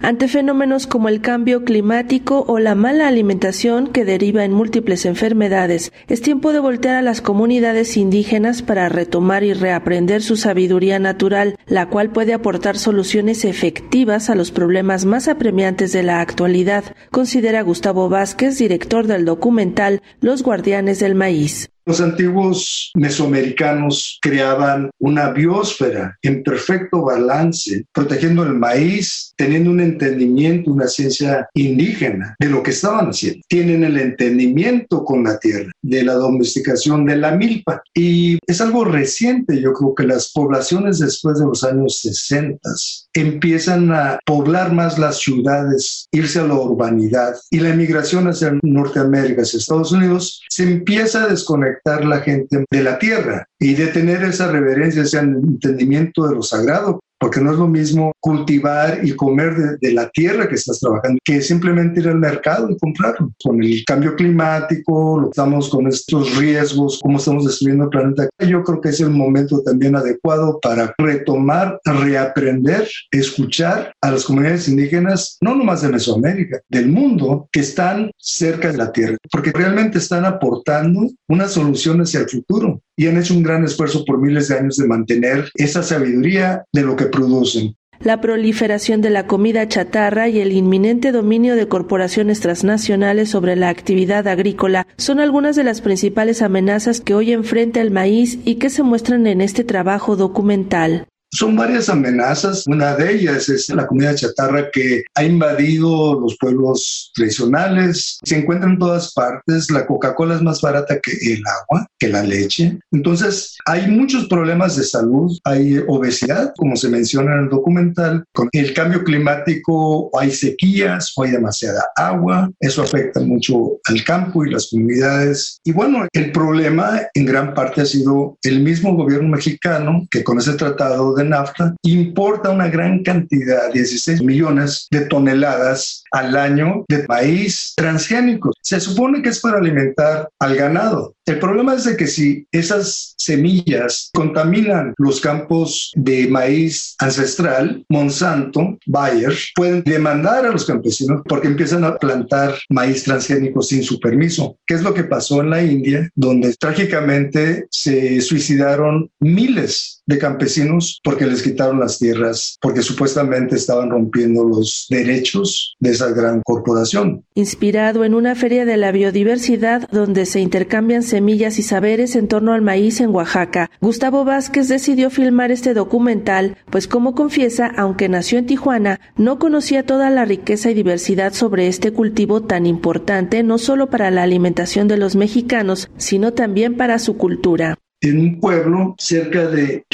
[0.00, 5.92] ante fenómenos como el cambio climático o la mala alimentación que deriva en múltiples enfermedades.
[6.08, 11.56] Es tiempo de voltear a las comunidades indígenas para retomar y reaprender su sabiduría natural,
[11.66, 17.62] la cual puede aportar soluciones efectivas a los problemas más apremiantes de la actualidad, considera
[17.62, 21.70] Gustavo Vázquez, director del documental Los Guardianes del Maíz.
[21.88, 30.70] Los antiguos mesoamericanos creaban una biosfera en perfecto balance, protegiendo el maíz, teniendo un entendimiento,
[30.70, 33.40] una ciencia indígena de lo que estaban haciendo.
[33.48, 37.80] Tienen el entendimiento con la tierra, de la domesticación de la milpa.
[37.94, 42.68] Y es algo reciente, yo creo que las poblaciones después de los años 60
[43.14, 49.40] empiezan a poblar más las ciudades, irse a la urbanidad y la emigración hacia Norteamérica,
[49.40, 54.22] hacia Estados Unidos, se empieza a desconectar la gente de la tierra y de tener
[54.22, 59.78] esa reverencia, ese entendimiento de lo sagrado, porque no es lo mismo cultivar y comer
[59.80, 63.32] de, la tierra que estás trabajando que simplemente ir al mercado y comprarlo.
[63.42, 68.28] Con el cambio climático, lo estamos con estos riesgos, cómo estamos destruyendo el planeta.
[68.46, 74.68] Yo creo que es el momento también adecuado para retomar, reaprender, escuchar a las comunidades
[74.68, 79.98] indígenas, no nomás de Mesoamérica, del mundo, que están cerca de la tierra, porque realmente
[79.98, 84.48] están aportando una solución hacia el futuro y han hecho un gran esfuerzo por miles
[84.48, 87.76] de años de mantener esa sabiduría de lo que producen.
[88.00, 93.68] La proliferación de la comida chatarra y el inminente dominio de corporaciones transnacionales sobre la
[93.70, 98.68] actividad agrícola son algunas de las principales amenazas que hoy enfrenta el maíz y que
[98.68, 101.06] se muestran en este trabajo documental.
[101.30, 102.66] Son varias amenazas.
[102.66, 108.18] Una de ellas es la comida chatarra que ha invadido los pueblos tradicionales.
[108.24, 109.70] Se encuentra en todas partes.
[109.70, 112.78] La Coca-Cola es más barata que el agua, que la leche.
[112.92, 115.36] Entonces, hay muchos problemas de salud.
[115.44, 118.24] Hay obesidad, como se menciona en el documental.
[118.32, 122.50] Con el cambio climático hay sequías o hay demasiada agua.
[122.60, 125.60] Eso afecta mucho al campo y las comunidades.
[125.64, 130.38] Y bueno, el problema en gran parte ha sido el mismo gobierno mexicano que con
[130.38, 137.06] ese tratado de nafta importa una gran cantidad, 16 millones de toneladas al año de
[137.08, 138.52] maíz transgénico.
[138.62, 141.14] Se supone que es para alimentar al ganado.
[141.28, 148.78] El problema es de que si esas semillas contaminan los campos de maíz ancestral, Monsanto,
[148.86, 154.56] Bayer, pueden demandar a los campesinos porque empiezan a plantar maíz transgénico sin su permiso.
[154.66, 160.98] ¿Qué es lo que pasó en la India, donde trágicamente se suicidaron miles de campesinos
[161.04, 167.22] porque les quitaron las tierras, porque supuestamente estaban rompiendo los derechos de esa gran corporación.
[167.34, 171.17] Inspirado en una feria de la biodiversidad donde se intercambian semillas
[171.58, 176.86] y saberes en torno al maíz en Oaxaca, Gustavo Vázquez decidió filmar este documental, pues
[176.86, 181.92] como confiesa, aunque nació en Tijuana, no conocía toda la riqueza y diversidad sobre este
[181.92, 187.16] cultivo tan importante no solo para la alimentación de los mexicanos, sino también para su
[187.16, 187.76] cultura.
[188.00, 189.84] En un pueblo cerca de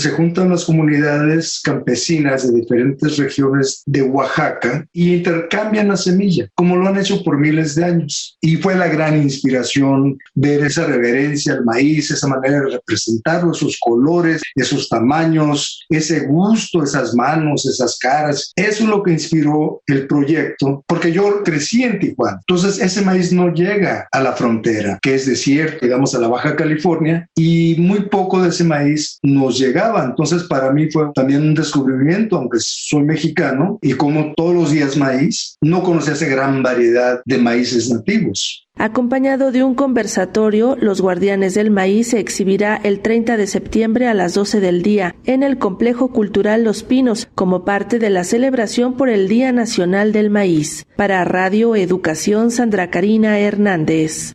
[0.00, 6.76] se juntan las comunidades campesinas de diferentes regiones de Oaxaca y intercambian la semilla, como
[6.76, 8.36] lo han hecho por miles de años.
[8.40, 13.78] Y fue la gran inspiración ver esa reverencia al maíz, esa manera de representarlo, esos
[13.80, 18.52] colores, esos tamaños, ese gusto, esas manos, esas caras.
[18.56, 22.38] Eso es lo que inspiró el proyecto, porque yo crecí en Tijuana.
[22.48, 26.56] Entonces ese maíz no llega a la frontera, que es desierto, digamos a la Baja
[26.56, 31.54] California, y muy poco de ese maíz nos llegaba entonces para mí fue también un
[31.54, 37.20] descubrimiento, aunque soy mexicano y como todos los días maíz, no conocía esa gran variedad
[37.24, 38.66] de maíces nativos.
[38.76, 44.14] Acompañado de un conversatorio, Los Guardianes del Maíz se exhibirá el 30 de septiembre a
[44.14, 48.96] las 12 del día en el Complejo Cultural Los Pinos como parte de la celebración
[48.96, 50.86] por el Día Nacional del Maíz.
[50.96, 54.34] Para Radio Educación, Sandra Karina Hernández.